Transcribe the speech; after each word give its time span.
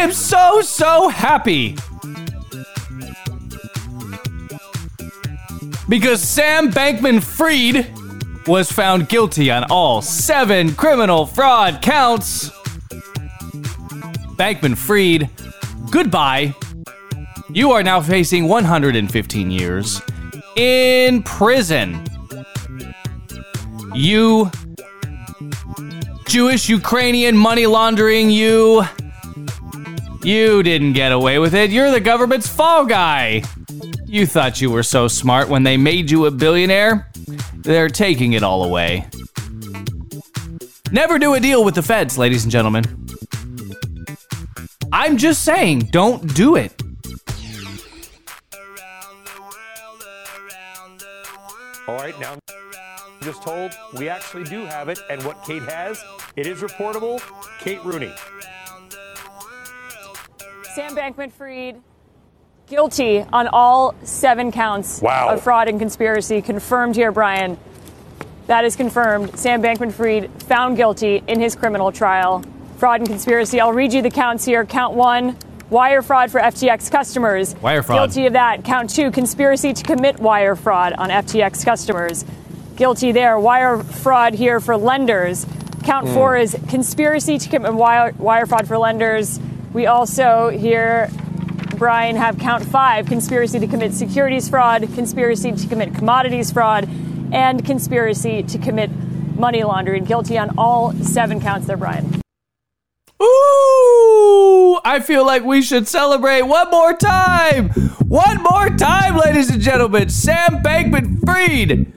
am 0.00 0.12
so, 0.12 0.60
so 0.62 1.08
happy. 1.08 1.76
Because 5.88 6.22
Sam 6.22 6.70
Bankman 6.70 7.22
Fried 7.22 7.92
was 8.46 8.72
found 8.72 9.08
guilty 9.08 9.50
on 9.50 9.64
all 9.64 10.00
seven 10.00 10.74
criminal 10.74 11.26
fraud 11.26 11.82
counts. 11.82 12.50
Bankman 14.36 14.76
Fried, 14.76 15.28
goodbye. 15.90 16.54
You 17.50 17.72
are 17.72 17.82
now 17.82 18.00
facing 18.00 18.48
115 18.48 19.50
years 19.50 20.00
in 20.56 21.22
prison. 21.24 22.02
You 23.92 24.50
Jewish 26.26 26.68
Ukrainian 26.68 27.36
money 27.36 27.66
laundering, 27.66 28.30
you. 28.30 28.84
You 30.22 30.62
didn't 30.62 30.92
get 30.92 31.12
away 31.12 31.38
with 31.38 31.54
it. 31.54 31.70
You're 31.70 31.90
the 31.90 32.00
government's 32.00 32.46
fall 32.46 32.84
guy. 32.84 33.42
You 34.04 34.26
thought 34.26 34.60
you 34.60 34.70
were 34.70 34.82
so 34.82 35.08
smart 35.08 35.48
when 35.48 35.62
they 35.62 35.76
made 35.76 36.10
you 36.10 36.26
a 36.26 36.30
billionaire. 36.30 37.10
They're 37.54 37.88
taking 37.88 38.34
it 38.34 38.42
all 38.42 38.64
away. 38.64 39.08
Never 40.92 41.18
do 41.18 41.34
a 41.34 41.40
deal 41.40 41.64
with 41.64 41.74
the 41.74 41.82
feds, 41.82 42.18
ladies 42.18 42.42
and 42.42 42.52
gentlemen. 42.52 42.84
I'm 44.92 45.16
just 45.16 45.44
saying, 45.44 45.88
don't 45.90 46.34
do 46.34 46.56
it. 46.56 46.82
All 51.88 51.96
right, 51.96 52.18
now 52.20 52.36
just 53.22 53.42
told 53.42 53.72
we 53.98 54.08
actually 54.08 54.44
do 54.44 54.64
have 54.64 54.88
it, 54.88 54.98
and 55.10 55.22
what 55.24 55.42
Kate 55.44 55.62
has, 55.62 56.02
it 56.36 56.46
is 56.46 56.60
reportable. 56.60 57.22
Kate 57.60 57.82
Rooney. 57.84 58.12
Sam 60.74 60.94
Bankman 60.94 61.32
Fried 61.32 61.80
guilty 62.68 63.24
on 63.32 63.48
all 63.48 63.94
seven 64.04 64.52
counts 64.52 65.02
Wow. 65.02 65.30
of 65.30 65.42
fraud 65.42 65.66
and 65.66 65.80
conspiracy. 65.80 66.40
Confirmed 66.40 66.94
here, 66.94 67.10
Brian. 67.10 67.58
That 68.46 68.64
is 68.64 68.76
confirmed. 68.76 69.36
Sam 69.36 69.60
Bankman 69.60 69.92
Fried 69.92 70.30
found 70.44 70.76
guilty 70.76 71.24
in 71.26 71.40
his 71.40 71.56
criminal 71.56 71.90
trial. 71.90 72.44
Fraud 72.78 73.00
and 73.00 73.08
conspiracy. 73.08 73.60
I'll 73.60 73.72
read 73.72 73.92
you 73.92 74.00
the 74.00 74.10
counts 74.10 74.44
here. 74.44 74.64
Count 74.64 74.94
one. 74.94 75.36
Wire 75.70 76.02
fraud 76.02 76.30
for 76.30 76.40
FTX 76.40 76.90
customers. 76.90 77.56
Wire 77.56 77.82
fraud. 77.82 77.98
Guilty 77.98 78.26
of 78.26 78.32
that. 78.34 78.64
Count 78.64 78.90
two. 78.90 79.10
Conspiracy 79.10 79.72
to 79.72 79.82
commit 79.82 80.20
wire 80.20 80.54
fraud 80.54 80.92
on 80.92 81.10
FTX 81.10 81.64
customers. 81.64 82.24
Guilty 82.76 83.10
there. 83.10 83.38
Wire 83.38 83.78
fraud 83.82 84.34
here 84.34 84.60
for 84.60 84.76
lenders. 84.76 85.46
Count 85.84 86.06
hmm. 86.06 86.14
four 86.14 86.36
is 86.36 86.56
conspiracy 86.68 87.38
to 87.38 87.48
commit 87.48 87.74
wire, 87.74 88.12
wire 88.18 88.46
fraud 88.46 88.68
for 88.68 88.78
lenders. 88.78 89.40
We 89.72 89.86
also 89.86 90.48
here 90.48 91.08
Brian 91.76 92.16
have 92.16 92.38
count 92.38 92.64
five 92.64 93.06
conspiracy 93.06 93.58
to 93.60 93.66
commit 93.66 93.94
securities 93.94 94.48
fraud, 94.48 94.82
conspiracy 94.94 95.52
to 95.52 95.66
commit 95.68 95.94
commodities 95.94 96.50
fraud, 96.52 96.88
and 97.32 97.64
conspiracy 97.64 98.42
to 98.42 98.58
commit 98.58 98.90
money 99.36 99.62
laundering. 99.62 100.04
Guilty 100.04 100.36
on 100.36 100.58
all 100.58 100.92
seven 100.92 101.40
counts 101.40 101.66
there, 101.66 101.76
Brian. 101.76 102.20
Ooh, 103.22 104.80
I 104.84 105.00
feel 105.00 105.24
like 105.24 105.44
we 105.44 105.62
should 105.62 105.86
celebrate 105.86 106.42
one 106.42 106.70
more 106.70 106.92
time. 106.94 107.70
One 108.08 108.42
more 108.42 108.70
time, 108.70 109.16
ladies 109.16 109.50
and 109.50 109.62
gentlemen. 109.62 110.08
Sam 110.08 110.62
Bankman 110.62 111.24
Fried. 111.24 111.92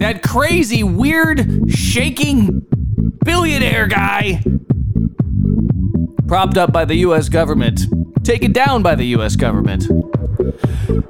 That 0.00 0.22
crazy, 0.22 0.82
weird, 0.82 1.70
shaking 1.70 2.66
billionaire 3.24 3.86
guy. 3.86 4.42
Propped 6.30 6.58
up 6.58 6.72
by 6.72 6.84
the 6.84 6.94
US 6.98 7.28
government. 7.28 7.80
Taken 8.22 8.52
down 8.52 8.84
by 8.84 8.94
the 8.94 9.06
US 9.16 9.34
government. 9.34 9.88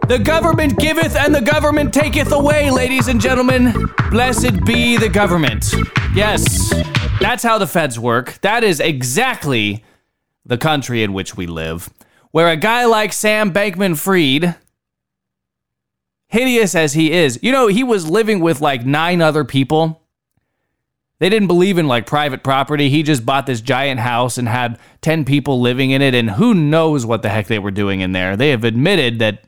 The 0.09 0.19
government 0.25 0.79
giveth 0.79 1.15
and 1.15 1.35
the 1.35 1.43
government 1.43 1.93
taketh 1.93 2.33
away, 2.33 2.71
ladies 2.71 3.07
and 3.07 3.21
gentlemen. 3.21 3.91
Blessed 4.11 4.65
be 4.65 4.97
the 4.97 5.11
government. 5.11 5.75
Yes, 6.15 6.73
that's 7.21 7.43
how 7.43 7.59
the 7.59 7.67
feds 7.67 7.99
work. 7.99 8.39
That 8.41 8.65
is 8.65 8.81
exactly 8.81 9.85
the 10.47 10.57
country 10.57 11.03
in 11.03 11.13
which 11.13 11.37
we 11.37 11.47
live, 11.47 11.91
where 12.31 12.49
a 12.49 12.57
guy 12.57 12.87
like 12.87 13.13
Sam 13.13 13.53
Bankman 13.53 13.99
Fried, 13.99 14.55
hideous 16.29 16.75
as 16.75 16.95
he 16.95 17.13
is, 17.13 17.39
you 17.43 17.53
know, 17.53 17.67
he 17.67 17.85
was 17.85 18.09
living 18.09 18.41
with 18.41 18.63
like 18.63 18.87
nine 18.87 19.21
other 19.21 19.45
people. 19.45 20.00
They 21.21 21.29
didn't 21.29 21.49
believe 21.49 21.77
in 21.77 21.87
like 21.87 22.07
private 22.07 22.43
property. 22.43 22.89
He 22.89 23.03
just 23.03 23.27
bought 23.27 23.47
this 23.47 23.61
giant 23.61 24.01
house 24.01 24.39
and 24.39 24.49
had 24.49 24.79
10 25.03 25.27
people 25.27 25.61
living 25.61 25.91
in 25.91 26.03
it, 26.03 26.15
and 26.15 26.31
who 26.31 26.55
knows 26.55 27.07
what 27.07 27.23
the 27.23 27.29
heck 27.29 27.47
they 27.47 27.59
were 27.59 27.71
doing 27.71 28.01
in 28.01 28.13
there. 28.13 28.37
They 28.37 28.51
have 28.51 28.65
admitted 28.65 29.19
that 29.19 29.45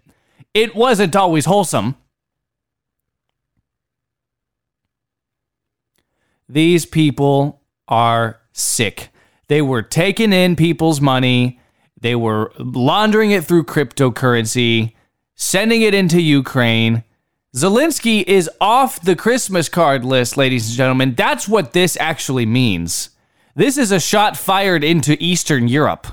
it 0.52 0.76
wasn't 0.76 1.16
always 1.16 1.46
wholesome. 1.46 1.96
These 6.46 6.84
people 6.84 7.62
are 7.88 8.40
sick. 8.52 9.08
They 9.48 9.62
were 9.62 9.82
taking 9.82 10.32
in 10.34 10.56
people's 10.56 11.00
money, 11.00 11.58
they 11.98 12.14
were 12.14 12.52
laundering 12.58 13.30
it 13.30 13.44
through 13.44 13.64
cryptocurrency, 13.64 14.92
sending 15.36 15.82
it 15.82 15.94
into 15.94 16.20
Ukraine. 16.20 17.04
Zelensky 17.54 18.24
is 18.26 18.48
off 18.62 19.02
the 19.02 19.14
Christmas 19.14 19.68
card 19.68 20.06
list, 20.06 20.38
ladies 20.38 20.68
and 20.68 20.76
gentlemen. 20.76 21.14
That's 21.14 21.46
what 21.46 21.74
this 21.74 21.98
actually 22.00 22.46
means. 22.46 23.10
This 23.54 23.76
is 23.76 23.92
a 23.92 24.00
shot 24.00 24.38
fired 24.38 24.82
into 24.82 25.22
Eastern 25.22 25.68
Europe. 25.68 26.06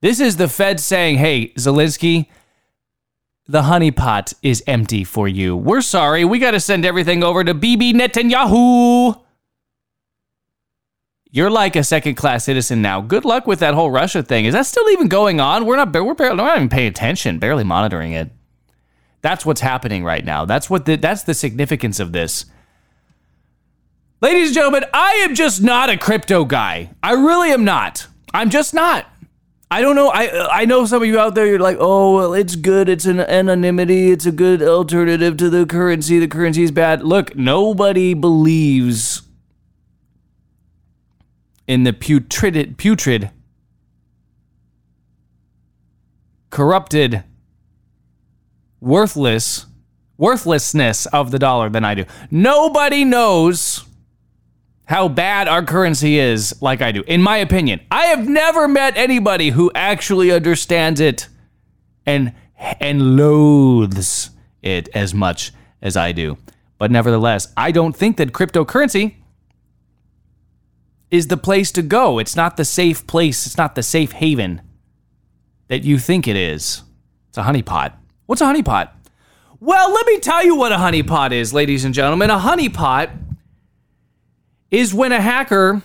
This 0.00 0.18
is 0.18 0.38
the 0.38 0.48
Fed 0.48 0.80
saying, 0.80 1.18
hey, 1.18 1.52
Zelensky, 1.58 2.28
the 3.46 3.62
honeypot 3.62 4.32
is 4.42 4.64
empty 4.66 5.04
for 5.04 5.28
you. 5.28 5.54
We're 5.54 5.82
sorry. 5.82 6.24
We 6.24 6.38
got 6.38 6.52
to 6.52 6.60
send 6.60 6.86
everything 6.86 7.22
over 7.22 7.44
to 7.44 7.52
Bibi 7.52 7.92
Netanyahu. 7.92 9.20
You're 11.30 11.50
like 11.50 11.76
a 11.76 11.84
second 11.84 12.14
class 12.14 12.44
citizen 12.44 12.80
now. 12.80 13.02
Good 13.02 13.26
luck 13.26 13.46
with 13.46 13.58
that 13.58 13.74
whole 13.74 13.90
Russia 13.90 14.22
thing. 14.22 14.46
Is 14.46 14.54
that 14.54 14.64
still 14.64 14.88
even 14.88 15.08
going 15.08 15.38
on? 15.38 15.66
We're 15.66 15.76
not 15.76 15.92
we're 15.92 16.14
barely, 16.14 16.38
we're 16.38 16.46
not 16.46 16.56
even 16.56 16.70
paying 16.70 16.88
attention, 16.88 17.38
barely 17.38 17.64
monitoring 17.64 18.12
it. 18.12 18.30
That's 19.26 19.44
what's 19.44 19.60
happening 19.60 20.04
right 20.04 20.24
now. 20.24 20.44
That's 20.44 20.70
what 20.70 20.84
the, 20.84 20.94
that's 20.94 21.24
the 21.24 21.34
significance 21.34 21.98
of 21.98 22.12
this. 22.12 22.44
Ladies 24.20 24.50
and 24.50 24.54
gentlemen, 24.54 24.84
I 24.94 25.14
am 25.28 25.34
just 25.34 25.60
not 25.60 25.90
a 25.90 25.96
crypto 25.96 26.44
guy. 26.44 26.90
I 27.02 27.14
really 27.14 27.50
am 27.50 27.64
not. 27.64 28.06
I'm 28.32 28.50
just 28.50 28.72
not. 28.72 29.04
I 29.68 29.82
don't 29.82 29.96
know. 29.96 30.10
I 30.10 30.60
I 30.60 30.64
know 30.64 30.86
some 30.86 31.02
of 31.02 31.08
you 31.08 31.18
out 31.18 31.34
there. 31.34 31.44
You're 31.44 31.58
like, 31.58 31.76
oh, 31.80 32.14
well, 32.14 32.34
it's 32.34 32.54
good. 32.54 32.88
It's 32.88 33.04
an 33.04 33.18
anonymity. 33.18 34.12
It's 34.12 34.26
a 34.26 34.30
good 34.30 34.62
alternative 34.62 35.36
to 35.38 35.50
the 35.50 35.66
currency. 35.66 36.20
The 36.20 36.28
currency 36.28 36.62
is 36.62 36.70
bad. 36.70 37.02
Look, 37.02 37.34
nobody 37.34 38.14
believes 38.14 39.22
in 41.66 41.82
the 41.82 41.92
putrid, 41.92 42.78
putrid, 42.78 43.32
corrupted, 46.50 47.24
worthless, 48.86 49.66
worthlessness 50.16 51.06
of 51.06 51.30
the 51.32 51.38
dollar 51.38 51.68
than 51.68 51.84
I 51.84 51.94
do. 51.94 52.04
Nobody 52.30 53.04
knows 53.04 53.84
how 54.84 55.08
bad 55.08 55.48
our 55.48 55.64
currency 55.64 56.18
is 56.18 56.54
like 56.62 56.80
I 56.80 56.92
do, 56.92 57.02
in 57.06 57.20
my 57.20 57.38
opinion. 57.38 57.80
I 57.90 58.06
have 58.06 58.28
never 58.28 58.68
met 58.68 58.96
anybody 58.96 59.50
who 59.50 59.72
actually 59.74 60.30
understands 60.30 61.00
it 61.00 61.28
and 62.06 62.32
and 62.80 63.16
loathes 63.16 64.30
it 64.62 64.88
as 64.94 65.12
much 65.12 65.52
as 65.82 65.96
I 65.96 66.12
do. 66.12 66.38
But 66.78 66.90
nevertheless, 66.90 67.52
I 67.56 67.72
don't 67.72 67.94
think 67.94 68.16
that 68.16 68.32
cryptocurrency 68.32 69.16
is 71.10 71.26
the 71.26 71.36
place 71.36 71.72
to 71.72 71.82
go. 71.82 72.18
It's 72.18 72.36
not 72.36 72.56
the 72.56 72.64
safe 72.64 73.06
place, 73.06 73.46
it's 73.46 73.58
not 73.58 73.74
the 73.74 73.82
safe 73.82 74.12
haven 74.12 74.62
that 75.68 75.82
you 75.82 75.98
think 75.98 76.28
it 76.28 76.36
is. 76.36 76.82
It's 77.28 77.38
a 77.38 77.42
honeypot. 77.42 77.92
What's 78.26 78.40
a 78.40 78.44
honeypot? 78.44 78.90
Well, 79.60 79.92
let 79.92 80.06
me 80.06 80.18
tell 80.20 80.44
you 80.44 80.56
what 80.56 80.72
a 80.72 80.76
honeypot 80.76 81.32
is, 81.32 81.54
ladies 81.54 81.84
and 81.84 81.94
gentlemen. 81.94 82.28
A 82.28 82.38
honeypot 82.38 83.10
is 84.70 84.92
when 84.92 85.12
a 85.12 85.20
hacker 85.20 85.82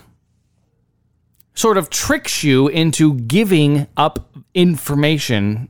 sort 1.54 1.78
of 1.78 1.90
tricks 1.90 2.44
you 2.44 2.68
into 2.68 3.16
giving 3.16 3.88
up 3.96 4.36
information 4.54 5.70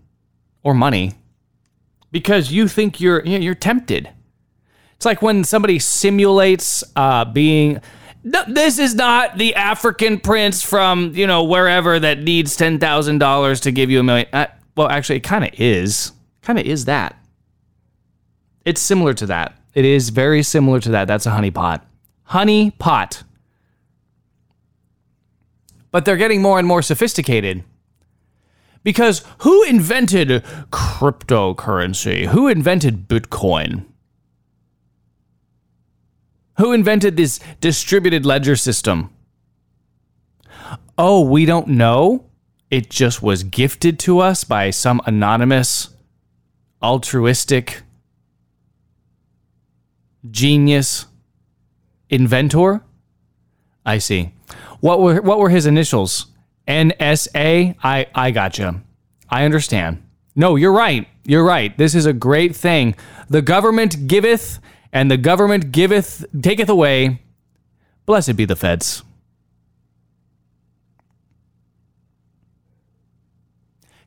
or 0.63 0.73
money 0.73 1.13
because 2.11 2.51
you 2.51 2.67
think 2.67 2.99
you're 2.99 3.23
you're 3.25 3.55
tempted. 3.55 4.09
It's 4.95 5.05
like 5.05 5.21
when 5.21 5.43
somebody 5.43 5.79
simulates 5.79 6.83
uh, 6.95 7.25
being. 7.25 7.81
No, 8.23 8.43
this 8.47 8.77
is 8.77 8.93
not 8.93 9.39
the 9.39 9.55
African 9.55 10.19
prince 10.19 10.61
from 10.61 11.13
you 11.15 11.25
know 11.25 11.43
wherever 11.43 11.99
that 11.99 12.19
needs 12.19 12.55
ten 12.55 12.79
thousand 12.79 13.17
dollars 13.17 13.59
to 13.61 13.71
give 13.71 13.89
you 13.89 13.99
a 13.99 14.03
million. 14.03 14.27
Uh, 14.31 14.47
well, 14.75 14.89
actually, 14.89 15.17
it 15.17 15.23
kind 15.23 15.43
of 15.43 15.51
is. 15.59 16.11
Kind 16.41 16.59
of 16.59 16.65
is 16.65 16.85
that. 16.85 17.17
It's 18.65 18.81
similar 18.81 19.13
to 19.15 19.25
that. 19.27 19.57
It 19.73 19.85
is 19.85 20.09
very 20.09 20.43
similar 20.43 20.79
to 20.81 20.89
that. 20.89 21.07
That's 21.07 21.25
a 21.25 21.31
honeypot. 21.31 21.81
Honey 22.23 22.71
pot. 22.71 23.23
but 25.91 26.05
they're 26.05 26.17
getting 26.17 26.41
more 26.41 26.57
and 26.57 26.67
more 26.67 26.81
sophisticated. 26.81 27.63
Because 28.83 29.23
who 29.39 29.63
invented 29.63 30.29
cryptocurrency? 30.71 32.27
Who 32.27 32.47
invented 32.47 33.07
Bitcoin? 33.07 33.85
Who 36.57 36.71
invented 36.73 37.17
this 37.17 37.39
distributed 37.59 38.25
ledger 38.25 38.55
system? 38.55 39.09
Oh, 40.97 41.21
we 41.21 41.45
don't 41.45 41.67
know. 41.67 42.25
It 42.69 42.89
just 42.89 43.21
was 43.21 43.43
gifted 43.43 43.99
to 43.99 44.19
us 44.19 44.43
by 44.43 44.69
some 44.69 45.01
anonymous, 45.05 45.89
altruistic, 46.81 47.81
genius 50.29 51.05
inventor. 52.09 52.81
I 53.85 53.97
see. 53.97 54.33
What 54.79 54.99
were 54.99 55.21
what 55.21 55.39
were 55.39 55.49
his 55.49 55.65
initials? 55.65 56.27
NSA? 56.67 57.75
I 57.83 58.07
I 58.13 58.31
gotcha. 58.31 58.81
I 59.29 59.45
understand. 59.45 60.03
No, 60.35 60.55
you're 60.55 60.73
right. 60.73 61.07
You're 61.23 61.43
right. 61.43 61.77
This 61.77 61.95
is 61.95 62.05
a 62.05 62.13
great 62.13 62.55
thing. 62.55 62.95
The 63.29 63.41
government 63.41 64.07
giveth, 64.07 64.59
and 64.91 65.09
the 65.09 65.17
government 65.17 65.71
giveth 65.71 66.25
taketh 66.39 66.69
away. 66.69 67.21
Blessed 68.05 68.35
be 68.35 68.45
the 68.45 68.55
feds. 68.55 69.03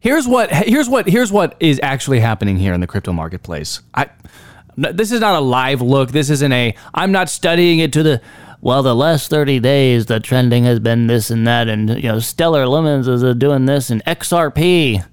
Here's 0.04 0.28
what 0.28 0.52
here's 0.52 0.86
what 0.86 1.08
here's 1.08 1.32
what 1.32 1.56
is 1.60 1.80
actually 1.82 2.20
happening 2.20 2.58
here 2.58 2.74
in 2.74 2.82
the 2.82 2.86
crypto 2.86 3.10
marketplace. 3.14 3.80
I 3.94 4.10
this 4.76 5.10
is 5.10 5.20
not 5.20 5.34
a 5.34 5.40
live 5.40 5.80
look. 5.80 6.10
This 6.10 6.28
isn't 6.28 6.52
a 6.52 6.74
I'm 6.92 7.10
not 7.10 7.30
studying 7.30 7.78
it 7.78 7.90
to 7.94 8.02
the 8.02 8.20
well, 8.60 8.82
the 8.82 8.94
last 8.94 9.28
30 9.28 9.60
days, 9.60 10.06
the 10.06 10.20
trending 10.20 10.64
has 10.64 10.78
been 10.80 11.06
this 11.06 11.30
and 11.30 11.46
that, 11.46 11.68
and, 11.68 11.90
you 11.90 12.08
know, 12.08 12.18
Stellar 12.18 12.64
Lumens 12.64 13.06
is 13.06 13.22
uh, 13.22 13.34
doing 13.34 13.66
this, 13.66 13.90
and 13.90 14.02
XRP, 14.06 15.04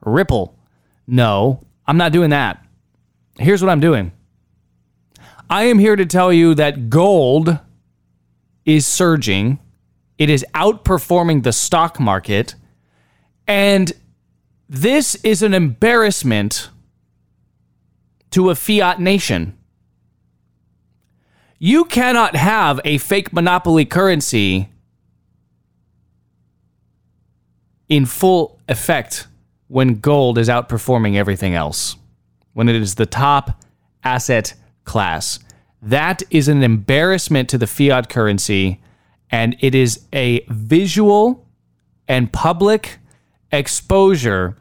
Ripple. 0.00 0.58
No, 1.06 1.62
I'm 1.86 1.98
not 1.98 2.12
doing 2.12 2.30
that. 2.30 2.64
Here's 3.38 3.60
what 3.60 3.70
I'm 3.70 3.80
doing 3.80 4.12
I 5.50 5.64
am 5.64 5.78
here 5.78 5.94
to 5.94 6.06
tell 6.06 6.32
you 6.32 6.54
that 6.54 6.88
gold 6.88 7.58
is 8.64 8.86
surging, 8.86 9.58
it 10.16 10.30
is 10.30 10.44
outperforming 10.54 11.42
the 11.42 11.52
stock 11.52 12.00
market, 12.00 12.54
and 13.46 13.92
this 14.68 15.14
is 15.16 15.42
an 15.42 15.54
embarrassment 15.54 16.70
to 18.30 18.50
a 18.50 18.54
fiat 18.54 19.00
nation. 19.00 19.56
You 21.58 21.84
cannot 21.84 22.36
have 22.36 22.80
a 22.84 22.98
fake 22.98 23.32
monopoly 23.32 23.84
currency 23.84 24.68
in 27.88 28.06
full 28.06 28.60
effect 28.68 29.28
when 29.68 30.00
gold 30.00 30.38
is 30.38 30.48
outperforming 30.48 31.16
everything 31.16 31.54
else, 31.54 31.96
when 32.52 32.68
it 32.68 32.76
is 32.76 32.96
the 32.96 33.06
top 33.06 33.62
asset 34.02 34.54
class. 34.84 35.38
That 35.80 36.22
is 36.30 36.48
an 36.48 36.62
embarrassment 36.62 37.48
to 37.50 37.58
the 37.58 37.66
fiat 37.66 38.08
currency, 38.08 38.80
and 39.30 39.56
it 39.60 39.74
is 39.74 40.04
a 40.12 40.44
visual 40.48 41.46
and 42.08 42.32
public 42.32 42.98
exposure 43.58 44.56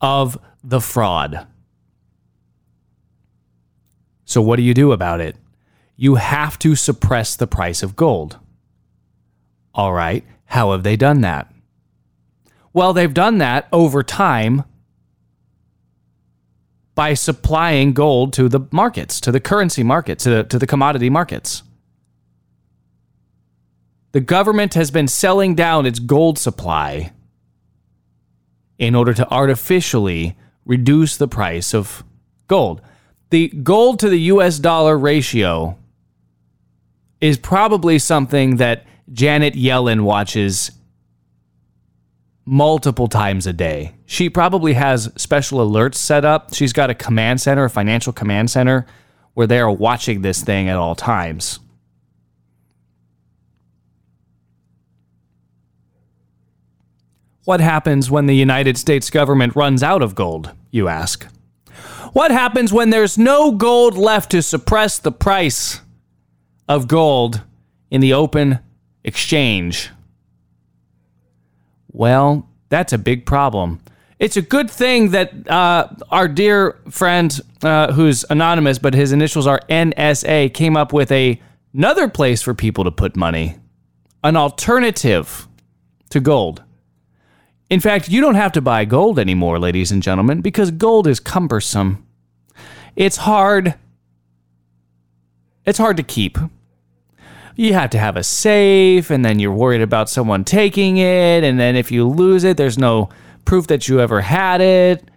of 0.00 0.38
the 0.62 0.80
fraud. 0.80 1.46
So, 4.24 4.42
what 4.42 4.56
do 4.56 4.62
you 4.62 4.74
do 4.74 4.92
about 4.92 5.20
it? 5.20 5.36
you 6.00 6.14
have 6.14 6.58
to 6.60 6.76
suppress 6.76 7.34
the 7.34 7.48
price 7.48 7.82
of 7.82 7.96
gold. 7.96 8.38
All 9.74 9.92
right, 9.92 10.24
how 10.46 10.70
have 10.70 10.84
they 10.84 10.96
done 10.96 11.20
that? 11.22 11.52
Well, 12.72 12.92
they've 12.92 13.12
done 13.12 13.38
that 13.38 13.66
over 13.72 14.04
time 14.04 14.62
by 16.94 17.14
supplying 17.14 17.94
gold 17.94 18.32
to 18.34 18.48
the 18.48 18.60
markets, 18.70 19.20
to 19.20 19.32
the 19.32 19.40
currency 19.40 19.82
markets, 19.82 20.22
to 20.24 20.30
the, 20.30 20.44
to 20.44 20.58
the 20.58 20.66
commodity 20.68 21.10
markets. 21.10 21.64
The 24.12 24.20
government 24.20 24.74
has 24.74 24.92
been 24.92 25.08
selling 25.08 25.56
down 25.56 25.84
its 25.84 25.98
gold 25.98 26.38
supply 26.38 27.12
in 28.78 28.94
order 28.94 29.12
to 29.12 29.28
artificially 29.30 30.36
reduce 30.64 31.16
the 31.16 31.28
price 31.28 31.74
of 31.74 32.04
gold. 32.46 32.80
The 33.30 33.48
gold 33.48 33.98
to 34.00 34.08
the 34.08 34.20
US 34.32 34.58
dollar 34.58 34.96
ratio 34.96 35.76
is 37.20 37.36
probably 37.36 37.98
something 37.98 38.56
that 38.56 38.86
Janet 39.12 39.54
Yellen 39.54 40.02
watches 40.02 40.70
multiple 42.44 43.08
times 43.08 43.46
a 43.46 43.52
day. 43.52 43.94
She 44.06 44.30
probably 44.30 44.72
has 44.74 45.12
special 45.16 45.58
alerts 45.58 45.96
set 45.96 46.24
up. 46.24 46.54
She's 46.54 46.72
got 46.72 46.88
a 46.88 46.94
command 46.94 47.40
center, 47.40 47.64
a 47.64 47.70
financial 47.70 48.12
command 48.12 48.50
center, 48.50 48.86
where 49.34 49.46
they 49.46 49.58
are 49.58 49.70
watching 49.70 50.22
this 50.22 50.42
thing 50.42 50.68
at 50.68 50.76
all 50.76 50.94
times. 50.94 51.60
What 57.48 57.60
happens 57.62 58.10
when 58.10 58.26
the 58.26 58.36
United 58.36 58.76
States 58.76 59.08
government 59.08 59.56
runs 59.56 59.82
out 59.82 60.02
of 60.02 60.14
gold, 60.14 60.52
you 60.70 60.88
ask? 60.88 61.26
What 62.12 62.30
happens 62.30 62.74
when 62.74 62.90
there's 62.90 63.16
no 63.16 63.52
gold 63.52 63.96
left 63.96 64.32
to 64.32 64.42
suppress 64.42 64.98
the 64.98 65.10
price? 65.10 65.80
of 66.68 66.88
gold 66.88 67.40
in 67.90 68.02
the 68.02 68.12
open 68.12 68.58
exchange. 69.02 69.88
Well, 71.90 72.46
that's 72.68 72.92
a 72.92 72.98
big 72.98 73.24
problem. 73.24 73.80
It's 74.18 74.36
a 74.36 74.42
good 74.42 74.70
thing 74.70 75.12
that 75.12 75.48
uh, 75.48 75.88
our 76.10 76.28
dear 76.28 76.78
friend, 76.90 77.40
uh, 77.62 77.94
who's 77.94 78.26
anonymous, 78.28 78.78
but 78.78 78.92
his 78.92 79.10
initials 79.10 79.46
are 79.46 79.62
NSA, 79.70 80.52
came 80.52 80.76
up 80.76 80.92
with 80.92 81.10
a, 81.10 81.40
another 81.72 82.10
place 82.10 82.42
for 82.42 82.52
people 82.52 82.84
to 82.84 82.90
put 82.90 83.16
money, 83.16 83.56
an 84.22 84.36
alternative 84.36 85.48
to 86.10 86.20
gold. 86.20 86.62
In 87.70 87.80
fact, 87.80 88.08
you 88.08 88.20
don't 88.20 88.34
have 88.34 88.52
to 88.52 88.60
buy 88.60 88.84
gold 88.84 89.18
anymore, 89.18 89.58
ladies 89.58 89.92
and 89.92 90.02
gentlemen, 90.02 90.40
because 90.40 90.70
gold 90.70 91.06
is 91.06 91.20
cumbersome. 91.20 92.06
It's 92.96 93.18
hard. 93.18 93.74
It's 95.66 95.78
hard 95.78 95.98
to 95.98 96.02
keep 96.02 96.38
you 97.58 97.72
have 97.74 97.90
to 97.90 97.98
have 97.98 98.16
a 98.16 98.22
safe, 98.22 99.10
and 99.10 99.24
then 99.24 99.40
you're 99.40 99.52
worried 99.52 99.82
about 99.82 100.08
someone 100.08 100.44
taking 100.44 100.98
it, 100.98 101.42
and 101.42 101.58
then 101.58 101.74
if 101.74 101.90
you 101.90 102.06
lose 102.06 102.44
it, 102.44 102.56
there's 102.56 102.78
no 102.78 103.08
proof 103.44 103.66
that 103.66 103.88
you 103.88 104.00
ever 104.00 104.20
had 104.20 104.60
it. 104.60 105.10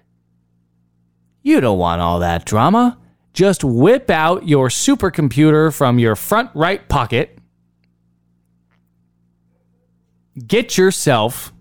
You 1.44 1.62
don't 1.62 1.78
want 1.78 2.02
all 2.02 2.20
that 2.20 2.44
drama. 2.44 2.98
Just 3.34 3.64
whip 3.64 4.10
out 4.10 4.48
your 4.48 4.70
supercomputer 4.70 5.72
from 5.72 6.00
your 6.00 6.16
front 6.16 6.50
right 6.56 6.90
pocket. 6.90 7.38
Get 10.48 10.80
yourself 10.80 11.54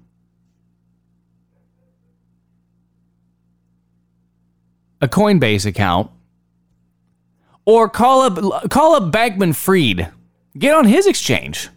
a 5.01 5.09
Coinbase 5.09 5.67
account 5.67 6.11
or 7.65 7.89
call 7.89 8.23
up 8.23 8.71
call 8.71 8.95
up 8.95 9.13
Bankman 9.13 9.55
Freed. 9.55 10.09
Get 10.59 10.75
on 10.75 10.87
his 10.87 11.07
exchange. 11.07 11.69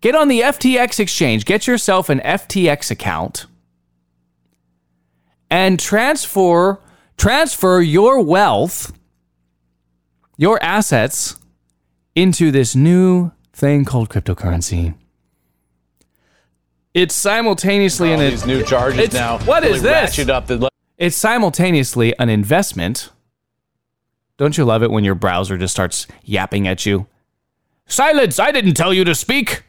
Get 0.00 0.14
on 0.14 0.28
the 0.28 0.40
FTX 0.40 1.00
exchange. 1.00 1.44
Get 1.44 1.66
yourself 1.66 2.08
an 2.08 2.20
FTX 2.20 2.90
account 2.90 3.46
and 5.50 5.78
transfer 5.78 6.80
transfer 7.16 7.80
your 7.80 8.22
wealth, 8.22 8.92
your 10.36 10.62
assets 10.62 11.36
into 12.14 12.50
this 12.50 12.74
new 12.74 13.32
thing 13.52 13.84
called 13.84 14.08
cryptocurrency. 14.08 14.94
It's 16.94 17.14
simultaneously 17.14 18.12
in 18.12 18.20
these 18.20 18.46
new 18.46 18.64
charges 18.64 19.12
now. 19.12 19.38
What 19.40 19.62
really 19.62 19.76
is 19.76 19.82
this? 19.82 20.28
Up 20.28 20.46
the- 20.46 20.67
it's 20.98 21.16
simultaneously 21.16 22.16
an 22.18 22.28
investment. 22.28 23.10
Don't 24.36 24.58
you 24.58 24.64
love 24.64 24.82
it 24.82 24.90
when 24.90 25.04
your 25.04 25.14
browser 25.14 25.56
just 25.56 25.72
starts 25.72 26.06
yapping 26.24 26.68
at 26.68 26.84
you? 26.84 27.06
Silence! 27.86 28.38
I 28.38 28.52
didn't 28.52 28.74
tell 28.74 28.92
you 28.92 29.04
to 29.04 29.14
speak! 29.14 29.62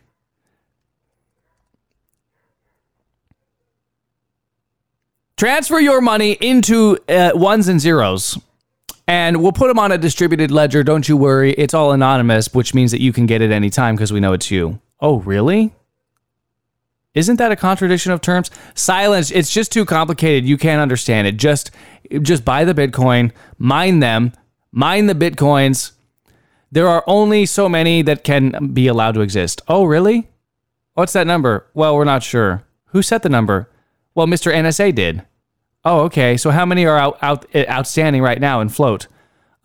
Transfer 5.38 5.79
your 5.79 6.01
money 6.01 6.33
into 6.33 6.98
uh, 7.07 7.31
ones 7.33 7.69
and 7.69 7.79
zeros, 7.79 8.38
and 9.07 9.41
we'll 9.41 9.53
put 9.53 9.69
them 9.69 9.79
on 9.79 9.89
a 9.93 9.98
distributed 9.98 10.51
ledger. 10.51 10.83
Don't 10.83 11.07
you 11.07 11.15
worry. 11.15 11.53
It's 11.53 11.74
all 11.74 11.93
anonymous, 11.93 12.53
which 12.53 12.74
means 12.74 12.91
that 12.91 13.00
you 13.00 13.13
can 13.13 13.25
get 13.25 13.41
it 13.41 13.50
anytime 13.50 13.95
because 13.95 14.12
we 14.12 14.19
know 14.19 14.33
it's 14.33 14.51
you. 14.51 14.81
Oh, 15.00 15.19
really? 15.19 15.74
Isn't 17.13 17.38
that 17.38 17.51
a 17.51 17.56
contradiction 17.56 18.12
of 18.12 18.22
terms? 18.22 18.51
Silence. 18.75 19.32
It's 19.32 19.51
just 19.51 19.72
too 19.72 19.86
complicated. 19.86 20.46
You 20.46 20.58
can't 20.58 20.82
understand 20.82 21.28
it. 21.28 21.38
Just, 21.38 21.72
just 22.22 22.46
buy 22.46 22.66
the 22.66 22.74
Bitcoin, 22.74 23.32
mine 23.58 24.00
them, 24.00 24.34
mine 24.72 25.08
the 25.08 25.16
Bitcoins, 25.16 25.94
there 26.72 26.88
are 26.88 27.04
only 27.08 27.46
so 27.46 27.68
many 27.68 28.01
that 28.04 28.24
can 28.24 28.74
be 28.74 28.88
allowed 28.88 29.13
to 29.13 29.22
exist. 29.22 29.62
Oh, 29.68 29.86
really? 29.86 30.30
What's 30.94 31.13
that 31.13 31.28
number? 31.28 31.66
Well, 31.74 31.96
we're 31.96 32.04
not 32.04 32.24
sure. 32.24 32.63
Who 32.88 33.01
set 33.01 33.24
the 33.24 33.30
number? 33.30 33.70
Well, 34.13 34.28
Mr. 34.28 34.54
NSA 34.54 34.94
did. 34.94 35.25
Oh, 35.84 36.01
okay. 36.01 36.38
So 36.38 36.51
how 36.51 36.66
many 36.66 36.86
are 36.86 36.98
out, 36.98 37.18
out 37.22 37.46
eh, 37.54 37.66
outstanding 37.70 38.22
right 38.22 38.39
now 38.39 38.62
in 38.62 38.70
float? 38.70 39.08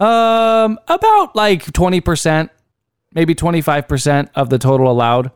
Um, 0.01 0.79
about 0.89 1.35
like 1.35 1.65
20%, 1.65 2.49
maybe 3.13 3.35
25% 3.35 4.31
of 4.35 4.49
the 4.49 4.59
total 4.59 4.91
allowed. 4.91 5.31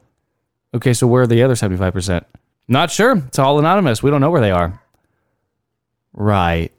Okay, 0.74 0.92
so 0.92 1.06
where 1.06 1.22
are 1.22 1.26
the 1.26 1.42
other 1.42 1.54
75%? 1.54 2.24
Not 2.68 2.90
sure. 2.90 3.16
It's 3.16 3.38
all 3.38 3.58
anonymous. 3.58 4.02
We 4.02 4.10
don't 4.10 4.20
know 4.20 4.30
where 4.30 4.40
they 4.40 4.50
are. 4.50 4.82
Right. 6.12 6.70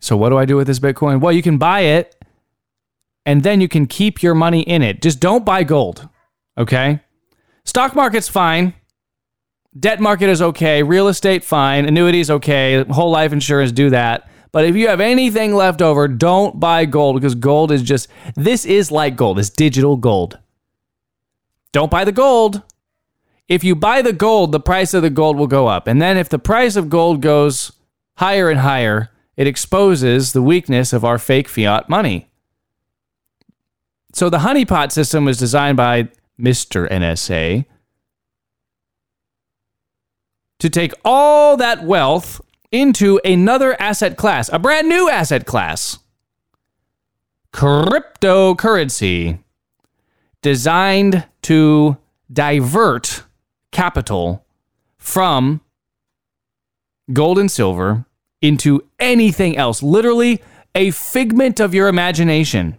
So 0.00 0.16
what 0.16 0.30
do 0.30 0.38
I 0.38 0.46
do 0.46 0.56
with 0.56 0.66
this 0.66 0.78
Bitcoin? 0.80 1.20
Well, 1.20 1.32
you 1.32 1.42
can 1.42 1.58
buy 1.58 1.80
it 1.80 2.16
and 3.24 3.42
then 3.42 3.60
you 3.60 3.68
can 3.68 3.86
keep 3.86 4.22
your 4.22 4.34
money 4.34 4.62
in 4.62 4.82
it. 4.82 5.02
Just 5.02 5.20
don't 5.20 5.44
buy 5.44 5.62
gold. 5.62 6.08
Okay? 6.58 7.00
Stock 7.64 7.94
market's 7.94 8.28
fine. 8.28 8.74
Debt 9.78 10.00
market 10.00 10.28
is 10.28 10.42
okay. 10.42 10.82
Real 10.82 11.08
estate 11.08 11.44
fine. 11.44 11.86
Annuities 11.86 12.30
okay. 12.30 12.84
Whole 12.84 13.10
life 13.10 13.32
insurance 13.32 13.72
do 13.72 13.90
that. 13.90 14.28
But 14.50 14.66
if 14.66 14.76
you 14.76 14.88
have 14.88 15.00
anything 15.00 15.54
left 15.54 15.80
over, 15.80 16.08
don't 16.08 16.60
buy 16.60 16.84
gold 16.84 17.16
because 17.16 17.34
gold 17.34 17.72
is 17.72 17.82
just 17.82 18.08
this 18.36 18.66
is 18.66 18.90
like 18.90 19.16
gold. 19.16 19.38
It's 19.38 19.48
digital 19.48 19.96
gold. 19.96 20.38
Don't 21.72 21.90
buy 21.90 22.04
the 22.04 22.12
gold. 22.12 22.62
If 23.48 23.64
you 23.64 23.74
buy 23.74 24.02
the 24.02 24.12
gold, 24.12 24.52
the 24.52 24.60
price 24.60 24.94
of 24.94 25.02
the 25.02 25.10
gold 25.10 25.36
will 25.36 25.46
go 25.46 25.66
up. 25.66 25.86
And 25.86 26.00
then 26.00 26.16
if 26.16 26.28
the 26.28 26.38
price 26.38 26.76
of 26.76 26.88
gold 26.88 27.20
goes 27.20 27.72
higher 28.16 28.50
and 28.50 28.60
higher, 28.60 29.10
it 29.36 29.46
exposes 29.46 30.32
the 30.32 30.42
weakness 30.42 30.92
of 30.92 31.04
our 31.04 31.18
fake 31.18 31.48
fiat 31.48 31.88
money. 31.88 32.28
So 34.12 34.28
the 34.28 34.38
honeypot 34.38 34.92
system 34.92 35.24
was 35.24 35.38
designed 35.38 35.76
by 35.76 36.08
Mr. 36.38 36.88
NSA 36.90 37.64
to 40.58 40.70
take 40.70 40.92
all 41.04 41.56
that 41.56 41.82
wealth 41.82 42.40
into 42.70 43.20
another 43.24 43.80
asset 43.80 44.16
class, 44.16 44.48
a 44.52 44.58
brand 44.58 44.88
new 44.88 45.08
asset 45.08 45.46
class 45.46 45.98
cryptocurrency, 47.52 49.38
designed 50.42 51.26
to 51.42 51.96
divert 52.32 53.22
capital 53.70 54.44
from 54.98 55.60
gold 57.12 57.38
and 57.38 57.50
silver 57.50 58.04
into 58.40 58.84
anything 58.98 59.56
else. 59.56 59.82
Literally, 59.82 60.42
a 60.74 60.90
figment 60.90 61.60
of 61.60 61.74
your 61.74 61.88
imagination. 61.88 62.78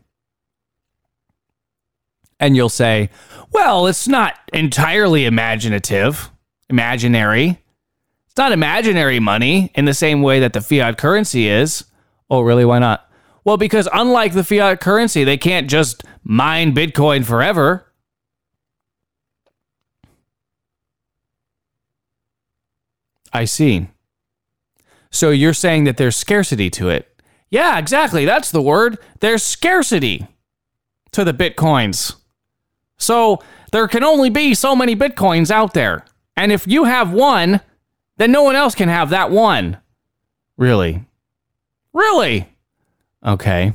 And 2.40 2.56
you'll 2.56 2.70
say, 2.70 3.10
well, 3.52 3.88
it's 3.88 4.08
not 4.08 4.38
entirely 4.52 5.26
imaginative, 5.26 6.30
imaginary. 6.70 7.62
It's 8.28 8.38
not 8.38 8.52
imaginary 8.52 9.20
money 9.20 9.72
in 9.76 9.86
the 9.86 9.94
same 9.94 10.22
way 10.22 10.40
that 10.42 10.54
the 10.54 10.62
fiat 10.62 10.98
currency 10.98 11.48
is. 11.48 11.86
Oh, 12.30 12.42
really? 12.42 12.66
Why 12.66 12.80
not? 12.80 13.10
Well, 13.46 13.58
because 13.58 13.90
unlike 13.94 14.34
the 14.34 14.44
fiat 14.44 14.80
currency, 14.80 15.24
they 15.24 15.38
can't 15.38 15.70
just 15.70 16.04
mine 16.24 16.74
Bitcoin 16.74 17.26
forever. 17.26 17.92
I 23.34 23.46
see. 23.46 23.88
So 25.10 25.32
you're 25.32 25.54
saying 25.54 25.84
that 25.86 25.98
there's 25.98 26.16
scarcity 26.16 26.70
to 26.72 26.90
it. 26.90 27.10
Yeah, 27.50 27.78
exactly. 27.78 28.26
That's 28.26 28.52
the 28.52 28.62
word. 28.62 28.98
There's 29.20 29.44
scarcity 29.44 30.28
to 31.12 31.24
the 31.24 31.34
Bitcoins. 31.34 32.16
So 32.98 33.40
there 33.72 33.88
can 33.88 34.04
only 34.04 34.30
be 34.30 34.54
so 34.54 34.76
many 34.76 34.96
Bitcoins 34.96 35.52
out 35.52 35.74
there. 35.74 36.06
And 36.36 36.52
if 36.52 36.68
you 36.68 36.86
have 36.86 37.12
one, 37.12 37.62
then 38.18 38.32
no 38.32 38.44
one 38.44 38.56
else 38.56 38.76
can 38.76 38.90
have 38.90 39.10
that 39.10 39.30
one. 39.30 39.78
Really? 40.58 41.06
Really? 41.94 42.53
Okay. 43.26 43.74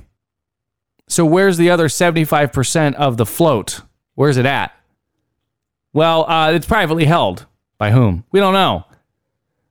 So 1.09 1.25
where's 1.25 1.57
the 1.57 1.71
other 1.71 1.89
75% 1.89 2.95
of 2.95 3.17
the 3.17 3.27
float? 3.27 3.81
Where's 4.15 4.37
it 4.37 4.47
at? 4.47 4.73
Well, 5.93 6.29
uh, 6.31 6.53
it's 6.53 6.67
privately 6.67 7.07
held. 7.07 7.47
By 7.79 7.93
whom? 7.93 8.25
We 8.31 8.41
don't 8.41 8.55
know. 8.55 8.85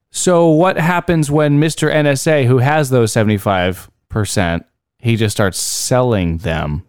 So 0.09 0.47
what 0.47 0.77
happens 0.77 1.29
when 1.29 1.59
Mr. 1.59 1.93
NSA, 1.93 2.45
who 2.45 2.57
has 2.57 2.89
those 2.89 3.11
75%, 3.11 4.63
he 4.99 5.15
just 5.15 5.35
starts 5.35 5.59
selling 5.59 6.37
them? 6.37 6.87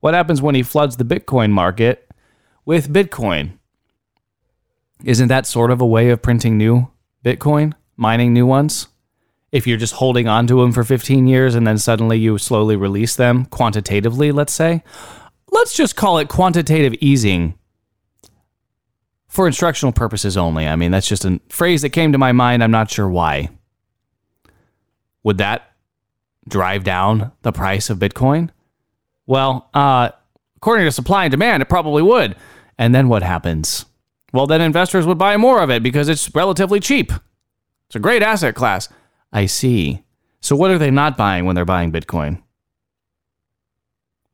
What 0.00 0.14
happens 0.14 0.42
when 0.42 0.54
he 0.54 0.62
floods 0.62 0.96
the 0.96 1.04
Bitcoin 1.04 1.50
market 1.50 2.08
with 2.64 2.92
Bitcoin? 2.92 3.58
Isn't 5.02 5.28
that 5.28 5.46
sort 5.46 5.70
of 5.70 5.80
a 5.80 5.86
way 5.86 6.10
of 6.10 6.22
printing 6.22 6.56
new 6.56 6.88
Bitcoin, 7.24 7.72
mining 7.96 8.32
new 8.32 8.46
ones? 8.46 8.88
If 9.52 9.66
you're 9.66 9.76
just 9.76 9.94
holding 9.94 10.26
on 10.26 10.46
to 10.46 10.60
them 10.60 10.72
for 10.72 10.82
15 10.82 11.26
years 11.26 11.54
and 11.54 11.66
then 11.66 11.78
suddenly 11.78 12.18
you 12.18 12.38
slowly 12.38 12.74
release 12.74 13.14
them 13.14 13.44
quantitatively, 13.44 14.32
let's 14.32 14.52
say, 14.52 14.82
let's 15.50 15.76
just 15.76 15.94
call 15.94 16.18
it 16.18 16.28
quantitative 16.28 16.94
easing 17.00 17.58
for 19.28 19.46
instructional 19.46 19.92
purposes 19.92 20.36
only. 20.36 20.66
I 20.66 20.76
mean, 20.76 20.90
that's 20.90 21.08
just 21.08 21.24
a 21.24 21.40
phrase 21.48 21.82
that 21.82 21.90
came 21.90 22.12
to 22.12 22.18
my 22.18 22.32
mind. 22.32 22.64
I'm 22.64 22.70
not 22.70 22.90
sure 22.90 23.08
why. 23.08 23.50
Would 25.22 25.38
that 25.38 25.70
drive 26.48 26.84
down 26.84 27.32
the 27.42 27.52
price 27.52 27.90
of 27.90 27.98
Bitcoin? 27.98 28.50
Well, 29.26 29.70
uh, 29.72 30.10
according 30.56 30.86
to 30.86 30.92
supply 30.92 31.24
and 31.24 31.30
demand, 31.30 31.62
it 31.62 31.68
probably 31.68 32.02
would. 32.02 32.36
And 32.78 32.94
then 32.94 33.08
what 33.08 33.22
happens? 33.22 33.84
Well, 34.32 34.46
then 34.46 34.60
investors 34.60 35.06
would 35.06 35.18
buy 35.18 35.36
more 35.36 35.62
of 35.62 35.70
it 35.70 35.82
because 35.82 36.08
it's 36.08 36.34
relatively 36.34 36.80
cheap. 36.80 37.12
It's 37.86 37.96
a 37.96 38.00
great 38.00 38.22
asset 38.22 38.54
class. 38.54 38.88
I 39.32 39.46
see. 39.46 40.02
So, 40.40 40.56
what 40.56 40.70
are 40.70 40.78
they 40.78 40.90
not 40.90 41.16
buying 41.16 41.44
when 41.44 41.54
they're 41.54 41.64
buying 41.64 41.92
Bitcoin? 41.92 42.42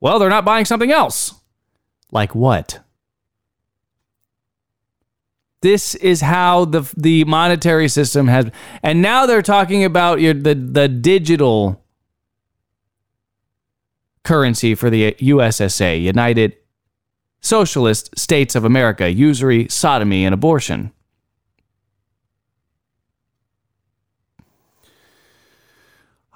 Well, 0.01 0.19
they're 0.19 0.29
not 0.29 0.45
buying 0.45 0.65
something 0.65 0.91
else. 0.91 1.35
Like 2.11 2.35
what? 2.35 2.81
This 5.61 5.95
is 5.97 6.21
how 6.21 6.65
the 6.65 6.91
the 6.97 7.25
monetary 7.25 7.89
system 7.89 8.29
has, 8.29 8.47
and 8.83 9.03
now 9.03 9.27
they're 9.27 9.43
talking 9.43 9.85
about 9.85 10.21
your, 10.21 10.35
the 10.35 10.55
the 10.55 10.89
digital 10.89 11.85
currency 14.23 14.75
for 14.75 14.89
the 14.89 15.13
USSA, 15.13 16.01
United 16.01 16.57
Socialist 17.41 18.17
States 18.17 18.55
of 18.55 18.65
America, 18.65 19.11
usury, 19.11 19.67
sodomy, 19.69 20.25
and 20.25 20.33
abortion. 20.33 20.93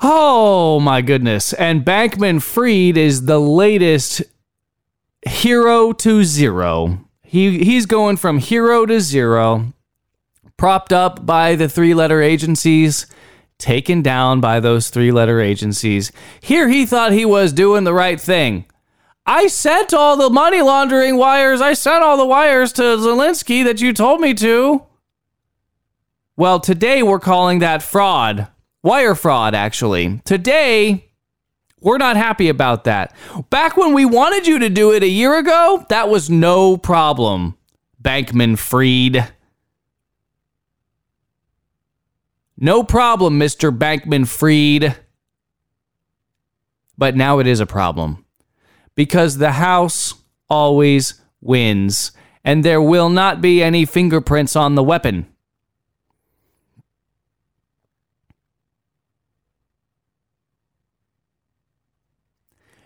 Oh 0.05 0.81
my 0.81 1.01
goodness. 1.01 1.53
And 1.53 1.85
Bankman 1.85 2.43
Fried 2.43 2.97
is 2.97 3.27
the 3.27 3.39
latest 3.39 4.23
hero 5.25 5.93
to 5.93 6.25
zero. 6.25 7.09
He 7.23 7.63
he's 7.65 7.87
going 7.87 8.17
from 8.17 8.39
hero 8.39 8.85
to 8.85 9.01
zero, 9.01 9.73
propped 10.57 10.93
up 10.93 11.25
by 11.25 11.55
the 11.55 11.69
three-letter 11.69 12.21
agencies, 12.21 13.07
taken 13.59 14.03
down 14.03 14.41
by 14.41 14.59
those 14.59 14.91
three-letter 14.91 15.41
agencies. 15.41 16.11
Here 16.41 16.69
he 16.69 16.85
thought 16.85 17.13
he 17.13 17.25
was 17.25 17.53
doing 17.53 17.85
the 17.85 17.95
right 17.95 18.21
thing. 18.21 18.67
I 19.25 19.47
sent 19.47 19.95
all 19.95 20.17
the 20.17 20.31
money 20.31 20.63
laundering 20.63 21.17
wires. 21.17 21.61
I 21.61 21.75
sent 21.75 22.03
all 22.03 22.17
the 22.17 22.27
wires 22.27 22.73
to 22.73 22.83
Zelensky 22.83 23.63
that 23.65 23.81
you 23.81 23.93
told 23.93 24.21
me 24.21 24.35
to. 24.35 24.83
Well, 26.37 26.59
today 26.59 27.05
we're 27.05 27.21
calling 27.21 27.61
that 27.61 27.85
fraud. 27.85 28.49
Wire 28.83 29.15
fraud, 29.15 29.55
actually. 29.55 30.21
Today, 30.25 31.13
we're 31.81 31.99
not 31.99 32.17
happy 32.17 32.49
about 32.49 32.85
that. 32.85 33.15
Back 33.51 33.77
when 33.77 33.93
we 33.93 34.05
wanted 34.05 34.47
you 34.47 34.59
to 34.61 34.69
do 34.69 34.93
it 34.93 35.03
a 35.03 35.09
year 35.09 35.39
ago, 35.39 35.87
that 35.89 36.09
was 36.09 36.29
no 36.29 36.77
problem. 36.77 37.57
Bankman 38.03 38.59
Fried. 38.59 39.33
No 42.57 42.83
problem, 42.83 43.39
Mr. 43.39 43.77
Bankman 43.77 44.27
Fried. 44.27 44.97
But 46.99 47.17
now 47.17 47.39
it 47.39 47.47
is 47.47 47.61
a 47.61 47.67
problem 47.67 48.25
because 48.95 49.39
the 49.39 49.53
House 49.53 50.15
always 50.49 51.21
wins, 51.41 52.13
and 52.45 52.65
there 52.65 52.83
will 52.83 53.09
not 53.09 53.41
be 53.41 53.63
any 53.63 53.85
fingerprints 53.85 54.55
on 54.55 54.75
the 54.75 54.83
weapon. 54.83 55.27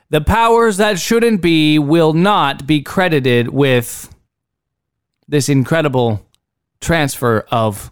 The 0.08 0.20
powers 0.20 0.76
that 0.76 1.00
shouldn't 1.00 1.42
be 1.42 1.78
will 1.78 2.12
not 2.12 2.66
be 2.66 2.80
credited 2.80 3.48
with 3.48 4.14
this 5.26 5.48
incredible 5.48 6.24
transfer 6.80 7.44
of 7.50 7.90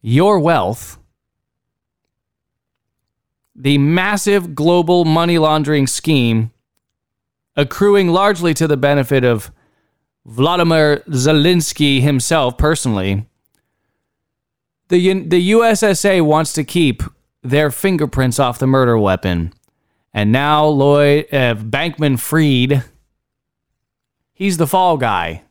your 0.00 0.38
wealth, 0.38 0.98
the 3.56 3.78
massive 3.78 4.54
global 4.54 5.04
money 5.04 5.38
laundering 5.38 5.86
scheme 5.86 6.52
accruing 7.56 8.08
largely 8.08 8.54
to 8.54 8.66
the 8.66 8.76
benefit 8.76 9.24
of 9.24 9.50
Vladimir 10.24 10.98
Zelensky 11.08 12.00
himself 12.00 12.56
personally. 12.56 13.26
The, 14.88 15.24
the 15.24 15.50
USSA 15.50 16.24
wants 16.24 16.52
to 16.54 16.64
keep 16.64 17.02
their 17.42 17.70
fingerprints 17.70 18.38
off 18.38 18.58
the 18.58 18.66
murder 18.66 18.98
weapon. 18.98 19.52
And 20.12 20.32
now 20.32 20.66
Lloyd 20.66 21.26
uh, 21.32 21.54
Bankman 21.54 22.18
Freed, 22.18 22.82
he's 24.32 24.56
the 24.56 24.66
fall 24.66 24.96
guy. 24.96 25.42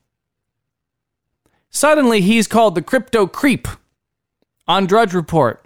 Suddenly, 1.70 2.22
he's 2.22 2.48
called 2.48 2.75
the 2.75 2.82
crypto 2.82 3.28
creep 3.28 3.68
on 4.68 4.88
Drudge 4.88 5.13
Report. 5.13 5.63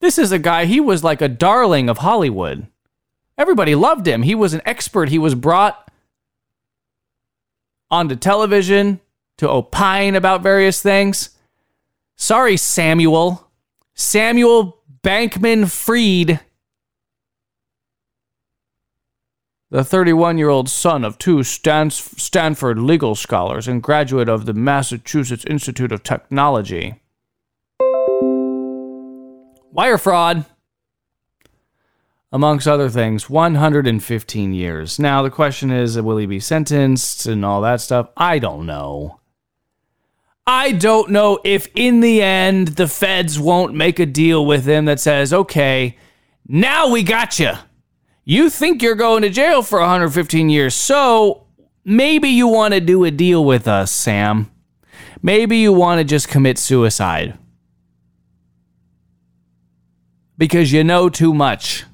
This 0.00 0.18
is 0.18 0.32
a 0.32 0.38
guy, 0.38 0.64
he 0.64 0.80
was 0.80 1.04
like 1.04 1.20
a 1.20 1.28
darling 1.28 1.88
of 1.88 1.98
Hollywood. 1.98 2.66
Everybody 3.36 3.74
loved 3.74 4.06
him. 4.06 4.22
He 4.22 4.34
was 4.34 4.52
an 4.52 4.62
expert. 4.66 5.08
He 5.08 5.18
was 5.18 5.34
brought 5.34 5.90
onto 7.90 8.16
television 8.16 9.00
to 9.38 9.48
opine 9.48 10.14
about 10.14 10.42
various 10.42 10.82
things. 10.82 11.30
Sorry, 12.16 12.56
Samuel. 12.56 13.50
Samuel 13.94 14.78
Bankman 15.02 15.70
Fried, 15.70 16.40
the 19.70 19.84
31 19.84 20.36
year 20.36 20.48
old 20.48 20.68
son 20.68 21.04
of 21.04 21.16
two 21.16 21.42
Stanford 21.44 22.78
legal 22.78 23.14
scholars 23.14 23.68
and 23.68 23.82
graduate 23.82 24.28
of 24.28 24.44
the 24.44 24.52
Massachusetts 24.52 25.44
Institute 25.44 25.92
of 25.92 26.02
Technology. 26.02 27.00
Wire 29.72 29.98
fraud, 29.98 30.44
amongst 32.32 32.66
other 32.66 32.88
things, 32.88 33.30
115 33.30 34.52
years. 34.52 34.98
Now, 34.98 35.22
the 35.22 35.30
question 35.30 35.70
is 35.70 36.00
will 36.00 36.16
he 36.16 36.26
be 36.26 36.40
sentenced 36.40 37.26
and 37.26 37.44
all 37.44 37.60
that 37.60 37.80
stuff? 37.80 38.10
I 38.16 38.40
don't 38.40 38.66
know. 38.66 39.20
I 40.46 40.72
don't 40.72 41.10
know 41.10 41.38
if 41.44 41.68
in 41.76 42.00
the 42.00 42.20
end 42.20 42.68
the 42.68 42.88
feds 42.88 43.38
won't 43.38 43.74
make 43.74 44.00
a 44.00 44.06
deal 44.06 44.44
with 44.44 44.66
him 44.66 44.86
that 44.86 44.98
says, 44.98 45.32
okay, 45.32 45.96
now 46.48 46.90
we 46.90 47.04
got 47.04 47.38
you. 47.38 47.52
You 48.30 48.48
think 48.48 48.80
you're 48.80 48.94
going 48.94 49.22
to 49.22 49.28
jail 49.28 49.60
for 49.60 49.80
115 49.80 50.50
years, 50.50 50.72
so 50.72 51.48
maybe 51.84 52.28
you 52.28 52.46
want 52.46 52.74
to 52.74 52.80
do 52.80 53.02
a 53.02 53.10
deal 53.10 53.44
with 53.44 53.66
us, 53.66 53.90
Sam. 53.90 54.48
Maybe 55.20 55.56
you 55.56 55.72
want 55.72 55.98
to 55.98 56.04
just 56.04 56.28
commit 56.28 56.56
suicide 56.56 57.36
because 60.38 60.70
you 60.70 60.84
know 60.84 61.08
too 61.08 61.34
much. 61.34 61.86